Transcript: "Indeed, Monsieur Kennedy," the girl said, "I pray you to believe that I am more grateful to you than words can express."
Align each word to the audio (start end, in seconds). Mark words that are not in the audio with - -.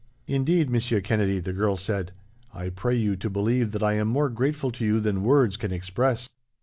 "Indeed, 0.25 0.67
Monsieur 0.71 0.99
Kennedy," 0.99 1.37
the 1.39 1.53
girl 1.53 1.77
said, 1.77 2.11
"I 2.51 2.69
pray 2.69 2.95
you 2.95 3.15
to 3.17 3.29
believe 3.29 3.71
that 3.73 3.83
I 3.83 3.93
am 3.93 4.07
more 4.07 4.29
grateful 4.29 4.71
to 4.71 4.83
you 4.83 4.99
than 4.99 5.21
words 5.21 5.57
can 5.57 5.71
express." 5.71 6.27